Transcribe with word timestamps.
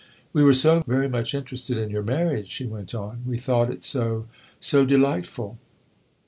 "We 0.33 0.41
were 0.43 0.53
so 0.55 0.83
very 0.87 1.07
much 1.07 1.35
interested 1.35 1.77
in 1.77 1.91
your 1.91 2.01
marriage," 2.01 2.47
she 2.49 2.65
went 2.65 2.95
on. 2.95 3.21
"We 3.23 3.37
thought 3.37 3.69
it 3.69 3.83
so 3.83 4.25
so 4.59 4.83
delightful." 4.83 5.59